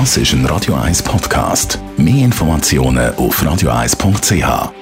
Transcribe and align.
Das 0.00 0.16
ist 0.16 0.32
ein 0.32 0.44
Radio 0.46 0.74
1 0.74 1.04
Podcast. 1.04 1.78
Mehr 1.96 2.24
Informationen 2.24 3.14
auf 3.14 3.40
radio1.ch. 3.40 4.72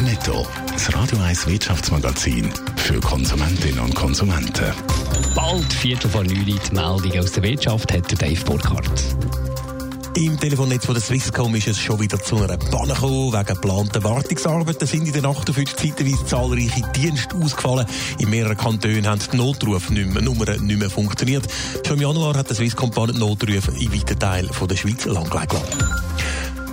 Netto, 0.00 0.46
das 0.72 0.96
Radio 0.96 1.18
1 1.18 1.46
Wirtschaftsmagazin 1.46 2.50
für 2.76 2.98
Konsumentinnen 3.00 3.80
und 3.80 3.94
Konsumenten. 3.94 4.72
Bald 5.34 5.70
Viertel 5.70 6.10
vor 6.10 6.24
neun 6.24 6.46
die 6.46 6.58
Meldung 6.72 7.18
aus 7.18 7.32
der 7.32 7.42
Wirtschaft 7.42 7.92
hat 7.92 8.10
der 8.10 8.16
Dave 8.16 8.42
Burkhardt. 8.42 9.04
Im 10.14 10.38
Telefonnetz 10.38 10.86
von 10.86 10.94
der 10.94 11.02
Swisscom 11.02 11.54
ist 11.54 11.68
es 11.68 11.78
schon 11.78 12.00
wieder 12.00 12.20
zu 12.20 12.36
einer 12.36 12.56
Panne 12.56 12.94
gekommen. 12.94 13.32
Wegen 13.32 13.44
geplanter 13.44 14.02
Wartungsarbeiten 14.02 14.86
sind 14.86 15.14
in 15.14 15.24
auf 15.24 15.56
heute 15.56 15.76
zeitweise 15.76 16.26
zahlreiche 16.26 16.82
Dienste 16.94 17.36
ausgefallen. 17.36 17.86
In 18.18 18.30
mehreren 18.30 18.56
Kantonen 18.56 19.06
haben 19.06 19.20
die 19.32 19.36
Notrufe 19.36 19.92
nicht 19.92 20.12
mehr, 20.12 20.90
funktioniert. 20.90 21.46
Schon 21.86 21.96
im 21.96 22.02
Januar 22.02 22.36
hat 22.36 22.48
der 22.48 22.56
Swisscom 22.56 22.90
die 22.90 23.18
Notrufe 23.18 23.70
in 23.78 23.92
weiten 23.92 24.18
Teilen 24.18 24.50
der 24.68 24.76
Schweiz 24.76 25.04
langgelegt 25.04 25.54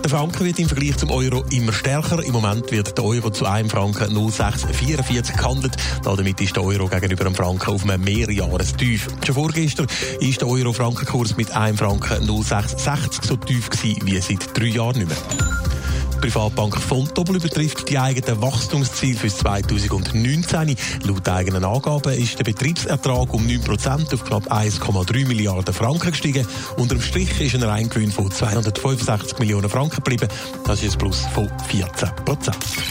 der 0.08 0.20
Franken 0.20 0.46
wird 0.46 0.58
im 0.60 0.70
Vergleich 0.70 0.96
zum 0.96 1.12
Euro 1.12 1.44
immer 1.52 1.74
stärker. 1.74 2.24
Im 2.24 2.32
Moment 2.32 2.72
wird 2.72 2.98
der 2.98 3.04
Euro 3.04 3.30
zu 3.30 3.46
einem 3.46 3.70
Franken 3.70 4.14
0,644 4.14 5.36
gehandelt. 5.36 5.76
Damit 6.02 6.40
ist 6.40 6.56
der 6.56 6.64
Euro 6.64 6.88
gegenüber 6.88 7.26
dem 7.26 7.36
Franken 7.36 7.74
auf 7.74 7.84
einem 7.84 8.02
Mehrjahrestief. 8.04 9.08
Schon 9.26 9.36
vorgestern 9.36 9.88
ist 10.22 10.40
der 10.40 10.48
Euro-Frankenkurs 10.48 11.36
mit 11.36 11.52
einem 11.52 11.78
Franken 11.78 12.26
0,660 12.26 13.26
so 13.26 13.36
tief 13.36 13.70
gewesen 13.70 14.02
wie 14.06 14.22
seit 14.22 14.58
drei 14.58 14.68
Jahren 14.68 15.00
nicht 15.00 15.10
mehr. 15.10 15.67
Die 16.18 16.32
Privatbank 16.32 16.76
Vontobel 16.82 17.36
übertrifft 17.36 17.88
die 17.90 18.00
eigenen 18.00 18.42
Wachstumsziele 18.42 19.20
für 19.20 19.28
2019. 19.28 20.76
Laut 21.04 21.30
eigenen 21.30 21.64
Angaben 21.64 22.12
ist 22.14 22.40
der 22.40 22.44
Betriebsertrag 22.44 23.32
um 23.32 23.46
9% 23.46 24.14
auf 24.16 24.26
knapp 24.26 24.52
1,3 24.52 25.28
Milliarden 25.28 25.76
Franken 25.76 26.10
gestiegen. 26.10 26.48
Unterm 26.78 27.02
Strich 27.02 27.40
ist 27.40 27.54
ein 27.54 27.62
Reingewinn 27.62 28.12
von 28.12 28.32
265 28.32 29.38
Millionen 29.38 29.70
Franken 29.70 29.98
geblieben. 29.98 30.28
Das 30.66 30.82
ist 30.82 30.94
ein 30.94 30.98
Plus 30.98 31.20
von 31.36 31.50
14%. 31.70 32.87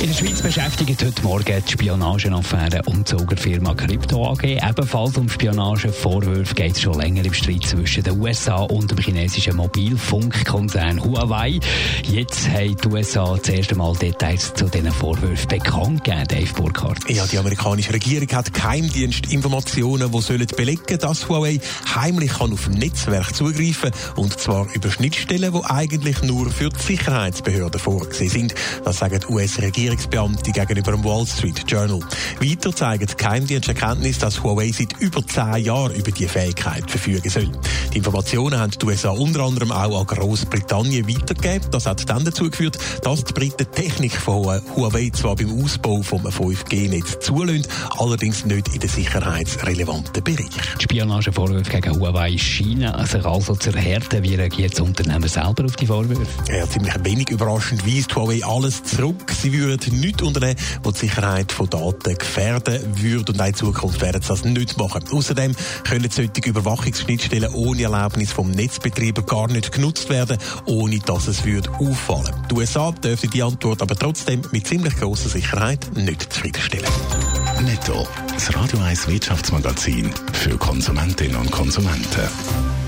In 0.00 0.06
der 0.06 0.14
Schweiz 0.14 0.40
beschäftigt 0.40 1.04
heute 1.04 1.22
Morgen 1.24 1.64
die 1.66 1.72
Spionageaffäre 1.72 2.82
um 2.86 2.98
die 2.98 3.04
Zugerfirma 3.04 3.74
Crypto 3.74 4.30
AG. 4.30 4.44
Ebenfalls 4.44 5.18
um 5.18 5.28
Spionagevorwürfe 5.28 6.54
geht 6.54 6.76
es 6.76 6.82
schon 6.82 7.00
länger 7.00 7.24
im 7.24 7.34
Streit 7.34 7.64
zwischen 7.64 8.04
den 8.04 8.20
USA 8.20 8.58
und 8.58 8.88
dem 8.88 8.98
chinesischen 8.98 9.56
Mobilfunkkonzern 9.56 11.02
Huawei. 11.02 11.58
Jetzt 12.04 12.48
haben 12.48 12.76
die 12.76 12.88
USA 12.88 13.36
das 13.38 13.48
erste 13.48 13.74
Mal 13.74 13.92
Details 13.96 14.54
zu 14.54 14.66
diesen 14.66 14.92
Vorwürfen 14.92 15.48
bekannt 15.48 16.04
gegeben, 16.04 16.28
Dave 16.28 16.52
Burkhardt. 16.54 17.10
Ja, 17.10 17.26
die 17.26 17.38
amerikanische 17.38 17.92
Regierung 17.92 18.28
hat 18.30 18.54
Geheimdienstinformationen, 18.54 20.12
die 20.12 20.20
sollen 20.20 20.46
belegen, 20.56 20.98
dass 21.00 21.28
Huawei 21.28 21.58
heimlich 21.92 22.34
kann 22.34 22.52
auf 22.52 22.68
Netzwerk 22.68 23.34
zugreifen 23.34 23.90
und 24.14 24.38
zwar 24.38 24.68
über 24.74 24.92
Schnittstellen, 24.92 25.52
die 25.52 25.64
eigentlich 25.64 26.22
nur 26.22 26.52
für 26.52 26.68
die 26.68 26.80
Sicherheitsbehörden 26.80 27.80
vorgesehen 27.80 28.30
sind. 28.30 28.54
Das 28.84 28.98
sagen 28.98 29.18
die 29.18 29.32
US-Regierung 29.32 29.87
Regierungsbeamte 29.88 30.52
gegenüber 30.52 30.92
dem 30.92 31.04
Wall 31.04 31.26
Street 31.26 31.64
Journal. 31.66 32.00
Weiter 32.40 32.74
zeigen 32.74 33.06
die 33.06 33.16
Geheimdiensterkenntnis, 33.16 34.18
dass 34.18 34.42
Huawei 34.42 34.70
seit 34.70 35.00
über 35.00 35.26
zehn 35.26 35.64
Jahren 35.64 35.94
über 35.94 36.10
die 36.10 36.28
Fähigkeit 36.28 36.90
verfügen 36.90 37.30
soll. 37.30 37.50
Die 37.94 37.98
Informationen 37.98 38.58
haben 38.58 38.70
die 38.70 38.84
USA 38.84 39.10
unter 39.10 39.40
anderem 39.44 39.72
auch 39.72 40.00
an 40.00 40.06
Großbritannien 40.06 41.08
weitergegeben. 41.08 41.70
Das 41.70 41.86
hat 41.86 42.08
dann 42.10 42.24
dazu 42.24 42.50
geführt, 42.50 42.78
dass 43.02 43.24
die 43.24 43.32
Briten 43.32 43.66
Technik 43.72 44.12
von 44.12 44.60
Huawei 44.76 45.10
zwar 45.10 45.36
beim 45.36 45.62
Ausbau 45.62 46.02
vom 46.02 46.26
5G-Netz 46.26 47.20
zulassen, 47.20 47.66
allerdings 47.96 48.44
nicht 48.44 48.68
in 48.74 48.80
den 48.80 48.90
sicherheitsrelevanten 48.90 50.22
Bereich. 50.22 50.50
Die 50.78 50.84
Spionagevorwürfe 50.84 51.70
gegen 51.70 51.98
Huawei 51.98 52.36
scheinen 52.36 53.06
sich 53.06 53.24
also 53.24 53.54
zu 53.54 53.70
erhärten. 53.70 54.22
Wie 54.22 54.34
reagiert 54.34 54.74
das 54.74 54.80
Unternehmen 54.80 55.28
selber 55.28 55.64
auf 55.64 55.76
die 55.76 55.86
Vorwürfe? 55.86 56.26
Ja, 56.52 56.68
ziemlich 56.68 56.94
wenig 57.04 57.30
überraschend 57.30 57.86
weist 57.86 58.14
Huawei 58.14 58.44
alles 58.44 58.82
zurück. 58.82 59.32
Sie 59.32 59.52
würden 59.52 59.77
würden 59.86 60.00
nichts 60.00 60.22
unternehmen, 60.22 60.56
was 60.82 60.94
die 60.94 61.06
Sicherheit 61.06 61.52
von 61.52 61.68
Daten 61.68 62.16
gefährden 62.16 62.80
würde. 63.00 63.32
Und 63.32 63.40
auch 63.40 63.46
in 63.46 63.54
Zukunft 63.54 64.00
werden 64.00 64.22
sie 64.22 64.28
das 64.28 64.44
nicht 64.44 64.78
machen. 64.78 65.04
Außerdem 65.10 65.54
können 65.84 66.10
solche 66.10 66.40
Überwachungsschnittstellen 66.44 67.52
ohne 67.54 67.82
Erlaubnis 67.82 68.32
vom 68.32 68.50
Netzbetreiber 68.50 69.22
gar 69.22 69.48
nicht 69.48 69.72
genutzt 69.72 70.08
werden, 70.08 70.38
ohne 70.66 70.98
dass 70.98 71.28
es 71.28 71.44
würde 71.44 71.70
auffallen. 71.70 72.34
Die 72.50 72.54
USA 72.54 72.92
dürften 72.92 73.30
die 73.30 73.42
Antwort 73.42 73.82
aber 73.82 73.96
trotzdem 73.96 74.42
mit 74.52 74.66
ziemlich 74.66 74.96
grosser 74.96 75.28
Sicherheit 75.28 75.96
nicht 75.96 76.32
zufriedenstellen. 76.32 76.88
Netto, 77.64 78.06
das 78.32 78.54
Radio 78.54 78.78
1 78.80 79.08
Wirtschaftsmagazin 79.08 80.10
für 80.32 80.56
Konsumentinnen 80.56 81.36
und 81.36 81.50
Konsumenten. 81.50 82.87